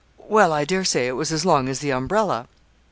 [0.27, 2.47] Well, I dare say it was as long as the umbrella.'